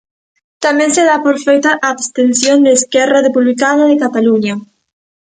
Tamén 0.65 0.89
se 0.95 1.03
da 1.09 1.17
por 1.25 1.35
feita 1.45 1.71
a 1.85 1.87
abstención 1.95 2.57
de 2.65 2.71
Esquerra 2.79 3.23
Republicana 3.27 3.83
de 3.87 3.99
Cataluña. 4.03 4.55